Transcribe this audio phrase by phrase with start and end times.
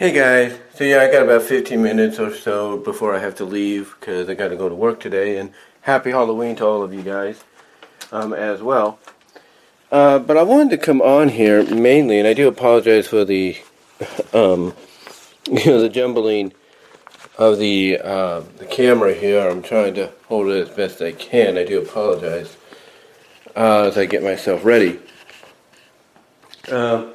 [0.00, 3.44] Hey guys, so yeah, I got about 15 minutes or so before I have to
[3.44, 5.36] leave because I got to go to work today.
[5.36, 5.52] And
[5.82, 7.44] happy Halloween to all of you guys
[8.10, 8.98] um, as well.
[9.92, 13.58] Uh, but I wanted to come on here mainly, and I do apologize for the,
[14.32, 14.74] um,
[15.50, 16.54] you know, the jumbling
[17.36, 19.46] of the uh, the camera here.
[19.46, 21.58] I'm trying to hold it as best I can.
[21.58, 22.56] I do apologize
[23.54, 24.98] uh, as I get myself ready.
[26.72, 27.09] Uh,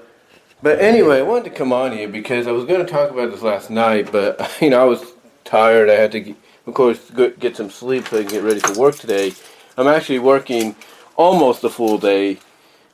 [0.66, 3.30] but anyway, I wanted to come on here because I was going to talk about
[3.30, 5.92] this last night, but you know I was tired.
[5.92, 6.34] I had to,
[6.66, 9.34] of course, get some sleep so I can get ready for work today.
[9.78, 10.76] I'm actually working
[11.18, 12.40] almost a full day.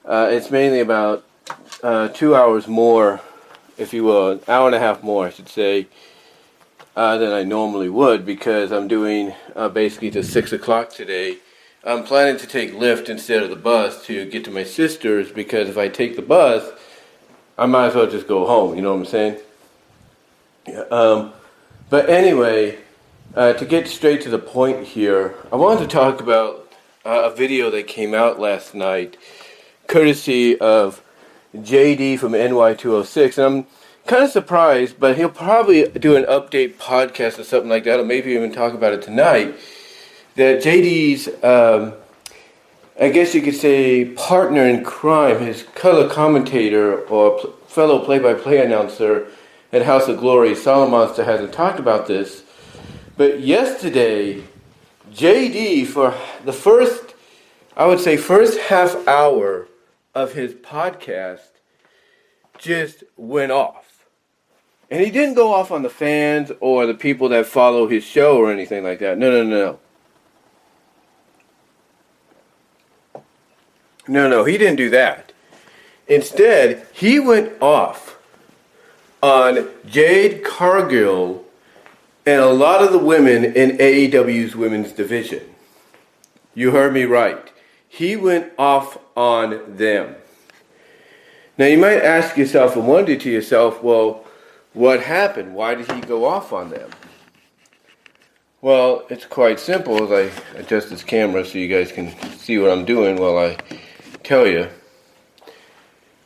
[0.03, 1.23] Uh, it's mainly about
[1.81, 3.21] uh, two hours more,
[3.77, 5.87] if you will, an hour and a half more, I should say,
[6.97, 11.37] uh, than I normally would because I'm doing uh, basically to six o'clock today.
[11.85, 15.69] I'm planning to take Lyft instead of the bus to get to my sister's because
[15.69, 16.69] if I take the bus,
[17.57, 18.75] I might as well just go home.
[18.75, 19.39] You know what I'm saying?
[20.89, 21.33] Um,
[21.89, 22.79] but anyway,
[23.35, 26.71] uh, to get straight to the point here, I wanted to talk about
[27.05, 29.17] uh, a video that came out last night,
[29.87, 31.03] courtesy of
[31.55, 33.67] JD from NY206, and I'm
[34.05, 38.05] kind of surprised, but he'll probably do an update podcast or something like that, or
[38.05, 39.55] maybe even talk about it tonight.
[40.35, 41.93] That JD's, um,
[43.01, 48.63] I guess you could say, partner in crime, his color commentator or pl- fellow play-by-play
[48.63, 49.25] announcer
[49.73, 52.43] at House of Glory, Solomonster, hasn't talked about this.
[53.17, 54.43] But yesterday,
[55.11, 56.13] JD, for
[56.45, 57.15] the first,
[57.75, 59.67] I would say, first half hour
[60.13, 61.49] of his podcast,
[62.59, 64.05] just went off.
[64.91, 68.37] And he didn't go off on the fans or the people that follow his show
[68.37, 69.17] or anything like that.
[69.17, 69.55] No, no, no.
[69.57, 69.79] No,
[74.11, 75.31] no, no, he didn't do that.
[76.05, 78.19] Instead, he went off
[79.23, 81.45] on Jade Cargill
[82.25, 85.41] and a lot of the women in AEW's women's division.
[86.53, 87.51] You heard me right.
[87.87, 90.15] He went off on them.
[91.57, 94.25] Now, you might ask yourself and wonder to yourself, well,
[94.73, 95.55] what happened?
[95.55, 96.89] Why did he go off on them?
[98.61, 102.71] Well, it's quite simple as I adjust this camera so you guys can see what
[102.71, 103.57] I'm doing while I
[104.23, 104.67] tell you.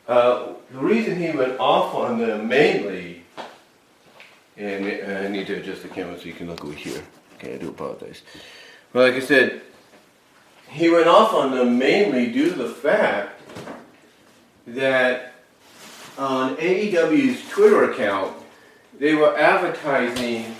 [0.07, 3.23] Uh, the reason he went off on them mainly,
[4.57, 7.01] and I need to adjust the camera so you can look over here.
[7.35, 8.21] Okay, I do apologize.
[8.93, 9.61] But like I said,
[10.69, 13.41] he went off on them mainly due to the fact
[14.67, 15.33] that
[16.17, 18.35] on AEW's Twitter account,
[18.97, 20.55] they were advertising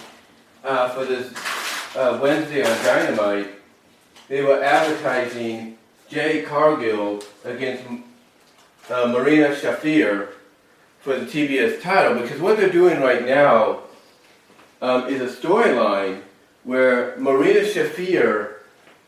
[0.63, 1.33] uh, for this
[1.95, 3.49] uh, Wednesday on Dynamite.
[4.27, 5.77] They were advertising
[6.09, 7.83] Jade Cargill against
[8.89, 10.29] uh, Marina Shafir
[10.99, 13.81] for the TBS title because what they're doing right now
[14.81, 16.21] um, is a storyline
[16.63, 18.55] where Marina Shafir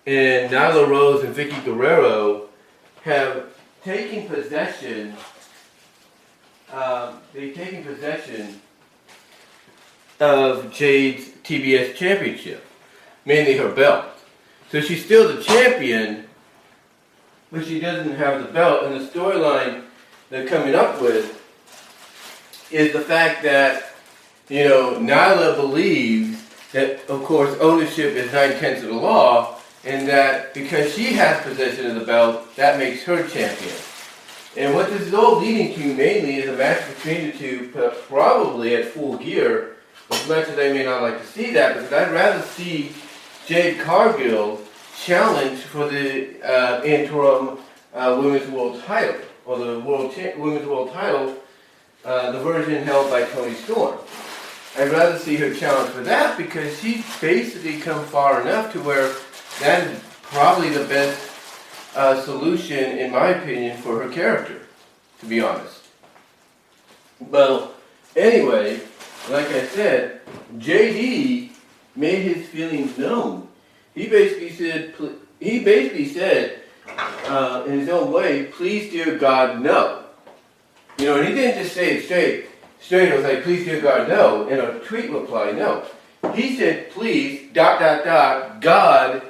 [0.05, 2.49] and Nyla Rose and Vickie Guerrero
[3.03, 3.45] have
[3.83, 5.13] taken possession
[6.71, 8.59] um, they've taken possession
[10.19, 12.65] of Jade's TBS championship,
[13.25, 14.05] mainly her belt.
[14.71, 16.26] So she's still the champion,
[17.51, 18.83] but she doesn't have the belt.
[18.83, 19.83] And the storyline
[20.29, 21.33] they're coming up with
[22.71, 23.93] is the fact that,
[24.49, 26.43] you know, Nyla believes
[26.73, 31.41] that, of course, ownership is nine tenths of the law, and that because she has
[31.43, 33.75] possession of the belt, that makes her champion.
[34.57, 38.75] And what this is all leading to mainly is a match between the two, probably
[38.75, 39.75] at full gear.
[40.09, 42.91] As much as I may not like to see that, because I'd rather see
[43.45, 44.61] Jade Cargill
[45.03, 47.57] challenge for the uh, interim
[47.93, 51.35] uh, women's world title, or the world women's world title,
[52.05, 53.97] uh, the version held by Toni Storm.
[54.77, 59.13] I'd rather see her challenge for that because she's basically come far enough to where
[59.59, 61.31] that is probably the best
[61.95, 64.61] uh, solution, in my opinion, for her character,
[65.19, 65.83] to be honest.
[67.19, 67.73] Well,
[68.15, 68.81] anyway,
[69.31, 70.21] like I said,
[70.57, 71.51] JD
[71.95, 73.46] made his feelings known.
[73.97, 74.93] He basically said,
[75.39, 76.59] he basically said,
[77.25, 80.03] uh, in his own way, please, dear God, no.
[80.99, 82.45] You know, and he didn't just say it straight.
[82.79, 84.47] Straight, it was like, please, dear God, no.
[84.49, 85.83] In a tweet reply, no.
[86.35, 89.23] He said, please, dot, dot, dot, God,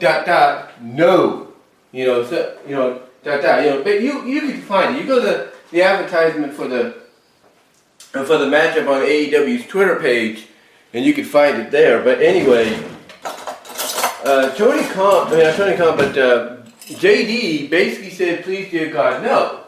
[0.00, 1.52] dot, dot, no.
[1.92, 5.02] You know, so, you know, that, that, you know, but you, you can find it.
[5.02, 7.02] You go to the advertisement for the,
[7.98, 10.48] for the matchup on AEW's Twitter page,
[10.92, 12.02] and you can find it there.
[12.02, 12.82] But anyway,
[14.26, 16.56] uh, Tony Khan, I mean, not Tony Khan, but uh,
[16.86, 19.60] JD basically said, please, dear God, no.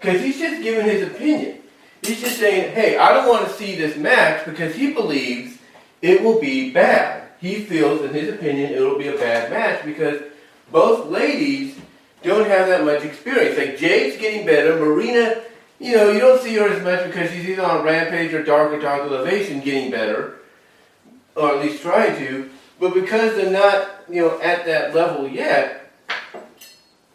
[0.00, 1.58] Because he's just giving his opinion.
[2.02, 5.58] He's just saying, hey, I don't want to see this match because he believes
[6.00, 7.28] it will be bad.
[7.40, 10.22] He feels, in his opinion, it will be a bad match because
[10.70, 11.76] both ladies
[12.22, 13.58] don't have that much experience.
[13.58, 15.42] Like Jade's getting better, Marina,
[15.80, 18.72] you know, you don't see her as much because she's either on Rampage or Dark
[18.72, 20.38] or Dark Elevation getting better,
[21.34, 22.50] or at least trying to.
[22.84, 25.90] But because they're not, you know, at that level yet,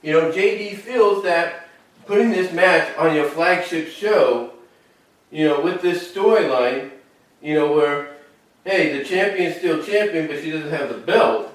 [0.02, 1.70] you know, JD feels that
[2.08, 4.52] putting this match on your flagship show,
[5.30, 6.90] you know, with this storyline,
[7.40, 8.16] you know, where,
[8.66, 11.54] hey, the champion's still champion, but she doesn't have the belt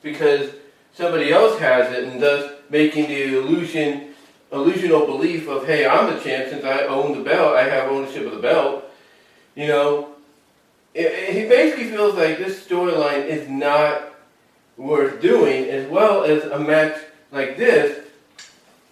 [0.00, 0.50] because
[0.94, 4.14] somebody else has it, and thus making the illusion,
[4.52, 8.26] illusional belief of, hey, I'm the champ since I own the belt, I have ownership
[8.26, 8.84] of the belt.
[9.56, 10.11] You know,
[10.94, 14.12] it, he basically feels like this storyline is not
[14.76, 16.98] worth doing, as well as a match
[17.30, 18.06] like this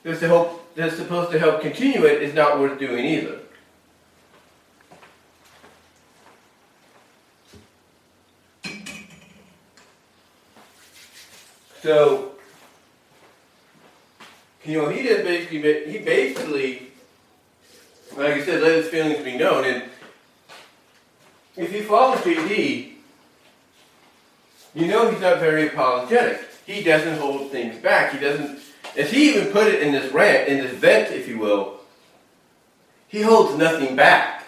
[0.02, 3.38] that's, help, that's supposed to help continue it is not worth doing either.
[11.82, 12.32] So,
[14.64, 16.92] you know, he did basically, he basically,
[18.16, 19.64] like I said, let his feelings be known.
[19.64, 19.84] And
[21.60, 22.92] if you follow JD,
[24.74, 26.48] you know he's not very apologetic.
[26.66, 28.12] He doesn't hold things back.
[28.12, 28.60] He doesn't,
[28.96, 31.80] as he even put it in this rant, in this vent, if you will,
[33.08, 34.44] he holds nothing back.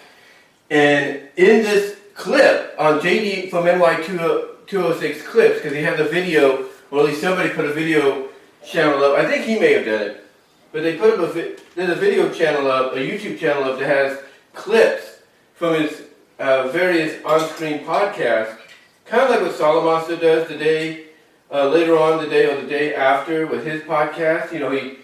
[0.71, 6.69] And in this clip um, on JD from NY206 clips, because he had the video
[6.91, 8.29] or at least somebody put a video
[8.65, 9.19] channel up.
[9.19, 10.25] I think he may have done it,
[10.71, 13.87] but they put up a there's a video channel up, a YouTube channel up that
[13.87, 14.19] has
[14.53, 15.19] clips
[15.55, 16.03] from his
[16.43, 18.59] uh, various on-screen podcasts,
[19.05, 21.07] kind of like what Solomonster does the day
[21.53, 24.53] uh, later on the day or the day after with his podcast.
[24.53, 24.99] You know, he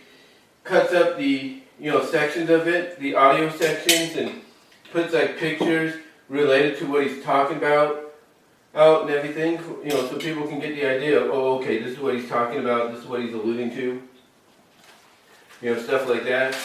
[0.65, 4.43] cuts up the you know sections of it, the audio sections, and
[4.93, 5.95] puts like pictures
[6.29, 8.09] related to what he's talking about
[8.75, 9.53] out and everything,
[9.83, 12.29] you know, so people can get the idea of, oh, okay, this is what he's
[12.29, 14.03] talking about, this is what he's alluding to.
[15.63, 16.57] You know, stuff like that.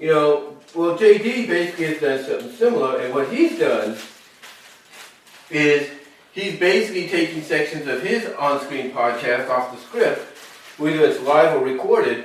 [0.00, 3.96] You know, well, JD basically has done something similar, and what he's done
[5.50, 5.88] is
[6.32, 10.20] he's basically taking sections of his on-screen podcast off the script,
[10.78, 12.24] whether it's live or recorded,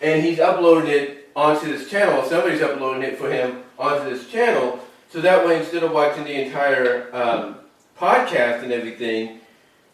[0.00, 2.24] and he's uploading it onto this channel.
[2.24, 4.80] Somebody's uploading it for him onto this channel,
[5.10, 7.56] so that way instead of watching the entire um,
[7.98, 9.40] podcast and everything,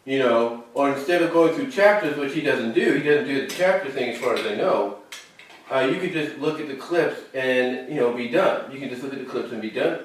[0.05, 3.41] you know, or instead of going through chapters, which he doesn't do, he doesn't do
[3.41, 4.99] the chapter thing as far as I know.
[5.71, 8.71] Uh, you could just look at the clips and you know be done.
[8.71, 10.01] You can just look at the clips and be done.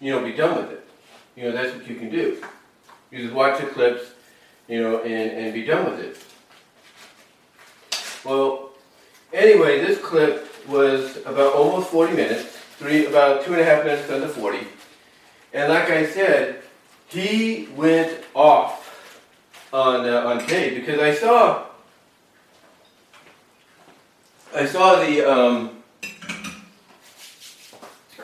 [0.00, 0.88] You know, be done with it.
[1.36, 2.40] You know, that's what you can do.
[3.10, 4.12] You just watch the clips,
[4.68, 6.24] you know, and, and be done with it.
[8.24, 8.70] Well,
[9.32, 12.44] anyway, this clip was about almost 40 minutes,
[12.78, 14.58] three about two and a half minutes under 40.
[15.52, 16.62] And like I said,
[17.08, 18.84] he went off
[19.72, 21.67] on uh, on Kate because I saw
[24.58, 25.70] I saw the um,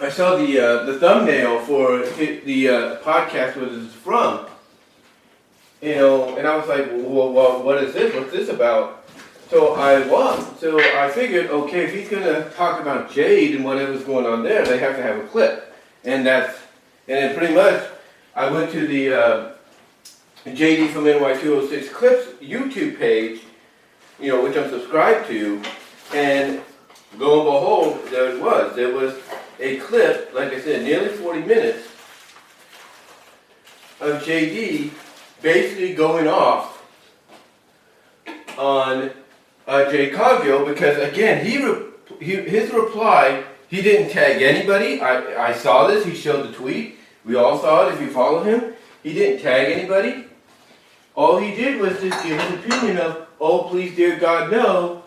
[0.00, 4.46] I saw the uh, the thumbnail for the uh, podcast was from.
[5.80, 8.12] You know, and I was like, well, well, what is this?
[8.12, 9.04] What's this about?
[9.48, 10.58] So I was.
[10.58, 14.64] So I figured, okay, if he's gonna talk about Jade and whatever's going on there,
[14.64, 15.72] they have to have a clip,
[16.02, 16.58] and that's
[17.06, 17.80] and then pretty much
[18.34, 19.52] I went to the uh,
[20.46, 23.42] JD from NY206 Clips YouTube page,
[24.18, 25.62] you know, which I'm subscribed to,
[26.14, 26.60] and
[27.18, 28.76] lo and behold, there it was.
[28.76, 29.14] There was
[29.58, 31.88] a clip, like I said, nearly 40 minutes
[34.00, 34.90] of JD
[35.42, 36.82] basically going off
[38.56, 39.10] on
[39.66, 41.82] uh, Jay Cargill because, again, he, re-
[42.20, 45.00] he his reply, he didn't tag anybody.
[45.00, 46.04] I, I saw this.
[46.04, 46.96] He showed the tweet.
[47.24, 48.74] We all saw it if you follow him.
[49.02, 50.26] He didn't tag anybody.
[51.14, 55.03] All he did was just give his opinion of, oh, please, dear God, no,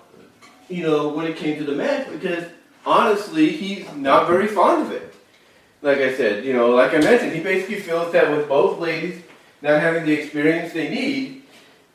[0.69, 2.45] you know, when it came to the match, because
[2.86, 5.13] honestly, he's not very fond of it.
[5.81, 9.21] Like I said, you know, like I mentioned, he basically feels that with both ladies
[9.62, 11.43] not having the experience they need,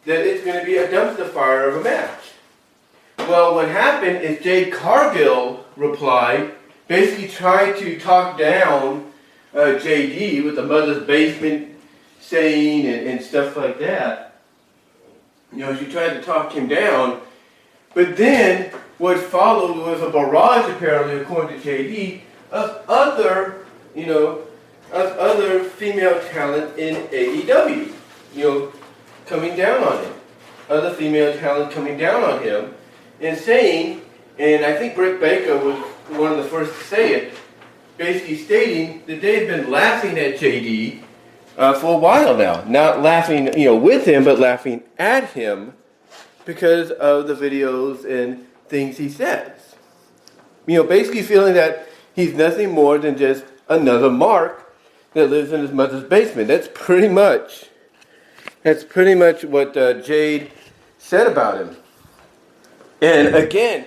[0.05, 2.21] that it's going to be a dumpster fire of a match.
[3.19, 6.52] Well, what happened is Jade Cargill replied,
[6.88, 9.12] basically tried to talk down
[9.55, 11.69] uh, JD with the mother's basement
[12.21, 14.41] saying and, and stuff like that.
[15.52, 17.21] You know, she tried to talk him down.
[17.95, 22.21] But then what followed was a barrage, apparently, according to JD,
[22.51, 24.43] of other, you know,
[24.93, 27.93] of other female talent in AEW,
[28.35, 28.73] you know,
[29.27, 30.15] coming down on him.
[30.69, 32.75] Other female talent coming down on him
[33.21, 34.03] and saying,
[34.39, 35.79] and I think Britt Baker was,
[36.11, 37.35] one of the first to say it,
[37.97, 41.01] basically stating that they had been laughing at JD
[41.57, 42.65] uh, for a while now.
[42.65, 45.75] Not laughing, you know, with him, but laughing at him
[46.45, 49.77] because of the videos and things he says.
[50.67, 54.75] You know, basically feeling that he's nothing more than just another Mark
[55.15, 56.49] that lives in his mother's basement.
[56.49, 57.67] That's pretty much,
[58.63, 60.51] that's pretty much what uh, Jade
[60.99, 61.77] said about him.
[63.01, 63.87] And again,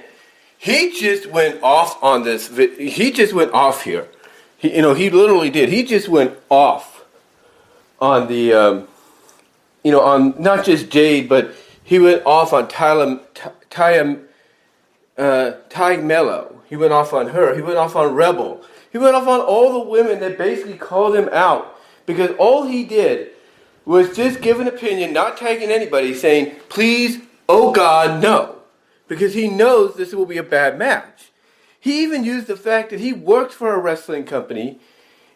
[0.58, 2.56] he just went off on this.
[2.56, 4.08] He just went off here.
[4.58, 5.70] He, you know, he literally did.
[5.70, 7.06] He just went off
[8.00, 8.88] on the, um,
[9.84, 13.20] you know, on not just Jade, but he went off on Tyler,
[13.70, 14.18] Ty,
[15.20, 16.64] uh, Tay Melo.
[16.68, 17.56] He went off on her.
[17.56, 18.64] He went off on Rebel.
[18.92, 21.78] He went off on all the women that basically called him out
[22.08, 23.30] because all he did
[23.86, 28.64] was just give an opinion, not tagging anybody, saying, please, oh God, no.
[29.08, 31.30] Because he knows this will be a bad match.
[31.80, 34.80] He even used the fact that he worked for a wrestling company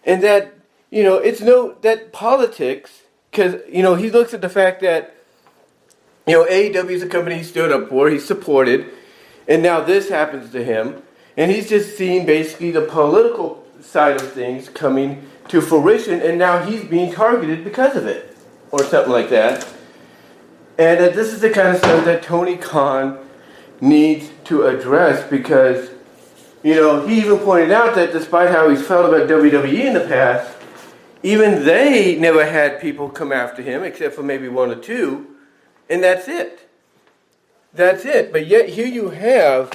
[0.03, 0.55] and that,
[0.89, 5.15] you know, it's no, that politics, because, you know, he looks at the fact that,
[6.29, 8.91] you know, AEW is a company he stood up for, he supported,
[9.47, 11.01] and now this happens to him.
[11.35, 16.63] And he's just seeing basically the political side of things coming to fruition, and now
[16.63, 18.37] he's being targeted because of it,
[18.71, 19.67] or something like that.
[20.77, 23.17] And uh, this is the kind of stuff that Tony Khan
[23.81, 25.89] needs to address because,
[26.61, 30.01] you know, he even pointed out that despite how he's felt about WWE in the
[30.01, 30.55] past,
[31.23, 35.28] even they never had people come after him except for maybe one or two,
[35.89, 36.69] and that's it.
[37.73, 38.31] That's it.
[38.31, 39.71] But yet here you have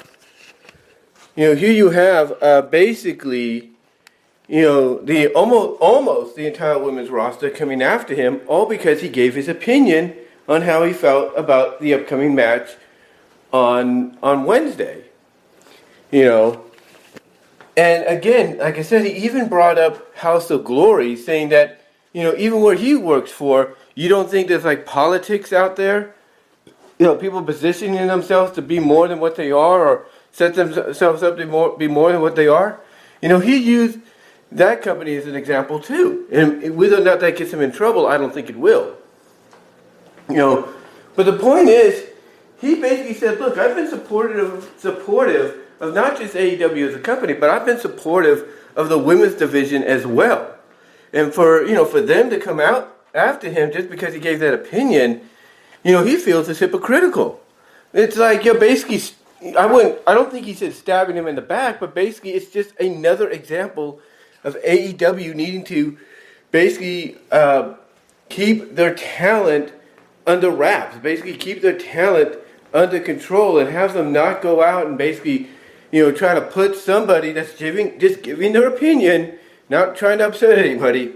[1.35, 3.71] you know, here you have uh, basically,
[4.47, 9.09] you know, the almost almost the entire women's roster coming after him, all because he
[9.09, 10.15] gave his opinion
[10.47, 12.77] on how he felt about the upcoming match
[13.51, 15.03] on on Wednesday.
[16.09, 16.65] You know,
[17.75, 21.81] and again, like I said, he even brought up House of Glory, saying that
[22.13, 26.13] you know even where he works for, you don't think there's like politics out there.
[26.99, 31.23] You know, people positioning themselves to be more than what they are, or set themselves
[31.23, 32.79] up to more, be more than what they are.
[33.21, 33.99] You know, he used
[34.51, 36.25] that company as an example too.
[36.31, 38.95] And whether or not that gets him in trouble, I don't think it will.
[40.29, 40.73] You know,
[41.15, 42.09] but the point is,
[42.59, 47.33] he basically said, look, I've been supportive, supportive of not just AEW as a company,
[47.33, 50.55] but I've been supportive of the women's division as well.
[51.13, 54.39] And for, you know, for them to come out after him just because he gave
[54.41, 55.21] that opinion,
[55.83, 57.39] you know, he feels it's hypocritical.
[57.93, 58.99] It's like you're basically
[59.57, 59.99] I wouldn't.
[60.07, 63.29] I don't think he said stabbing him in the back, but basically, it's just another
[63.29, 63.99] example
[64.43, 65.97] of AEW needing to
[66.51, 67.73] basically uh,
[68.29, 69.73] keep their talent
[70.25, 70.97] under wraps.
[70.97, 72.37] Basically, keep their talent
[72.73, 75.49] under control and have them not go out and basically,
[75.91, 79.37] you know, try to put somebody that's giving just giving their opinion,
[79.69, 81.13] not trying to upset anybody,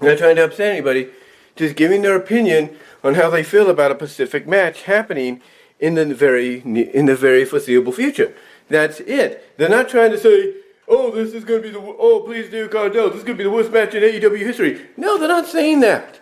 [0.00, 1.08] not trying to upset anybody,
[1.56, 5.40] just giving their opinion on how they feel about a Pacific match happening
[5.78, 8.34] in the very in the very foreseeable future.
[8.68, 9.56] That's it.
[9.56, 10.54] They're not trying to say,
[10.86, 13.44] "Oh, this is going to be the oh, please do Cardell, this is going to
[13.44, 16.20] be the worst match in AEW history." No, they're not saying that.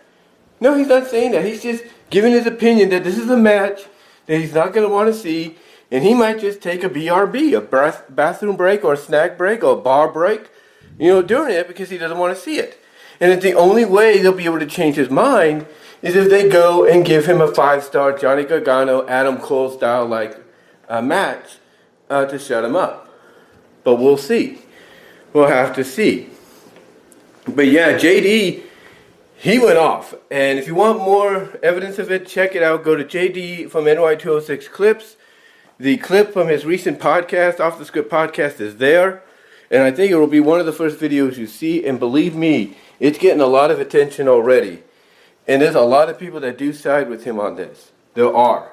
[0.59, 1.45] No, he's not saying that.
[1.45, 3.81] He's just giving his opinion that this is a match
[4.25, 5.57] that he's not going to want to see,
[5.91, 9.63] and he might just take a BRB, a bath, bathroom break, or a snack break,
[9.63, 10.49] or a bar break,
[10.97, 12.78] you know, during it because he doesn't want to see it.
[13.19, 15.65] And it's the only way they'll be able to change his mind
[16.01, 20.05] is if they go and give him a five star Johnny Gargano, Adam Cole style
[20.05, 20.37] like
[20.87, 21.57] uh, match
[22.09, 23.09] uh, to shut him up.
[23.83, 24.59] But we'll see.
[25.33, 26.29] We'll have to see.
[27.47, 28.63] But yeah, JD,
[29.35, 30.13] he went off.
[30.31, 32.83] And if you want more evidence of it, check it out.
[32.83, 35.15] Go to JD from NY206 Clips.
[35.77, 39.23] The clip from his recent podcast, Off the Script podcast, is there.
[39.71, 41.85] And I think it will be one of the first videos you see.
[41.85, 44.83] And believe me, it's getting a lot of attention already.
[45.47, 47.91] And there's a lot of people that do side with him on this.
[48.13, 48.71] There are.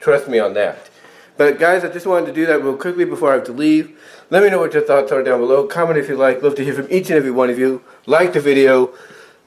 [0.00, 0.90] Trust me on that.
[1.36, 3.98] But guys, I just wanted to do that real quickly before I have to leave.
[4.30, 5.66] Let me know what your thoughts are down below.
[5.66, 6.42] Comment if you like.
[6.42, 7.82] Love to hear from each and every one of you.
[8.06, 8.92] Like the video.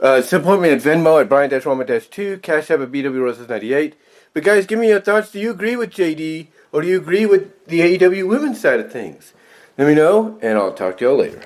[0.02, 2.42] Uh, support me at Venmo at Brian-Roman-2.
[2.42, 3.94] Cash App at BW Roses98.
[4.34, 5.32] But guys, give me your thoughts.
[5.32, 6.48] Do you agree with JD?
[6.72, 9.34] Or do you agree with the AEW women's side of things?
[9.78, 11.42] Let me know, and I'll talk to y'all later.